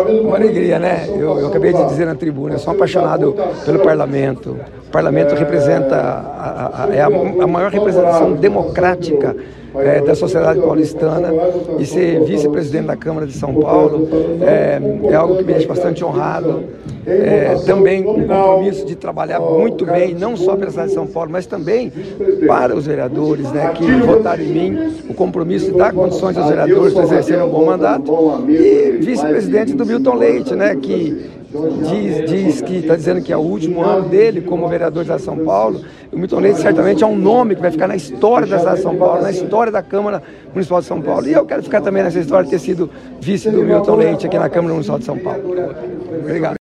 Uma 0.00 0.36
alegria, 0.36 0.78
né? 0.80 1.06
Eu, 1.08 1.38
eu, 1.38 1.46
acabei 1.46 1.72
de 1.72 1.84
dizer 1.86 2.04
na 2.04 2.16
tribuna, 2.16 2.56
eu 2.56 2.58
sou 2.58 2.74
apaixonado 2.74 3.36
pelo 3.64 3.78
parlamento. 3.78 4.58
O 4.88 4.90
parlamento 4.90 5.36
representa 5.36 5.96
a, 5.96 6.84
a, 6.84 6.94
é 6.94 7.00
a, 7.00 7.06
a 7.06 7.46
maior 7.46 7.70
representação 7.70 8.32
democrática 8.32 9.36
é, 9.76 10.00
da 10.00 10.14
sociedade 10.14 10.60
paulistana 10.60 11.30
e 11.78 11.86
ser 11.86 12.22
vice-presidente 12.24 12.86
da 12.86 12.96
Câmara 12.96 13.26
de 13.26 13.32
São 13.32 13.54
Paulo 13.54 14.08
é, 14.40 14.80
é, 15.10 15.14
algo 15.14 15.36
que 15.36 15.44
me 15.44 15.52
deixa 15.52 15.68
bastante 15.68 16.04
honrado. 16.04 16.64
É, 17.06 17.54
também 17.66 18.00
um 18.00 18.26
compromisso 18.26 18.86
de 18.86 18.96
trabalhar 18.96 19.38
muito 19.38 19.84
bem, 19.84 20.14
não 20.14 20.36
só 20.36 20.56
pela 20.56 20.70
cidade 20.70 20.88
de 20.88 20.94
São 20.94 21.06
Paulo, 21.06 21.30
mas 21.30 21.44
também 21.44 21.92
para 22.46 22.74
os 22.74 22.86
vereadores 22.86 23.50
né, 23.52 23.74
que 23.74 23.84
votaram 24.00 24.42
em 24.42 24.48
mim, 24.48 24.94
o 25.08 25.12
compromisso 25.12 25.70
de 25.70 25.76
dar 25.76 25.92
condições 25.92 26.36
aos 26.38 26.48
vereadores 26.48 26.94
para 26.94 27.02
exercerem 27.02 27.44
um 27.44 27.50
bom 27.50 27.66
mandato. 27.66 28.10
E 28.48 28.98
vice-presidente 29.02 29.74
do 29.74 29.84
Milton 29.84 30.14
Leite, 30.14 30.54
né, 30.54 30.74
que 30.76 31.30
diz, 31.88 32.30
diz 32.30 32.60
que 32.60 32.76
está 32.78 32.96
dizendo 32.96 33.22
que 33.22 33.32
é 33.32 33.36
o 33.36 33.40
último 33.40 33.82
ano 33.82 34.08
dele 34.08 34.40
como 34.40 34.68
vereador 34.68 35.04
da 35.04 35.18
São 35.18 35.38
Paulo. 35.38 35.80
O 36.12 36.18
Milton 36.18 36.40
Leite 36.40 36.60
certamente 36.60 37.04
é 37.04 37.06
um 37.06 37.16
nome 37.16 37.54
que 37.54 37.62
vai 37.62 37.70
ficar 37.70 37.86
na 37.86 37.96
história 37.96 38.46
da 38.46 38.58
cidade 38.58 38.76
de 38.76 38.82
São 38.82 38.96
Paulo, 38.96 39.22
na 39.22 39.30
história 39.30 39.72
da 39.72 39.82
Câmara 39.82 40.22
Municipal 40.52 40.80
de 40.80 40.86
São 40.86 41.00
Paulo. 41.00 41.26
E 41.26 41.32
eu 41.32 41.44
quero 41.44 41.62
ficar 41.62 41.80
também 41.80 42.02
nessa 42.02 42.18
história 42.18 42.44
de 42.44 42.50
ter 42.50 42.58
sido 42.58 42.90
vice 43.20 43.50
do 43.50 43.62
Milton 43.62 43.96
Leite 43.96 44.26
aqui 44.26 44.38
na 44.38 44.48
Câmara 44.48 44.74
Municipal 44.74 44.98
de 44.98 45.04
São 45.04 45.18
Paulo. 45.18 45.42
Obrigado. 46.20 46.52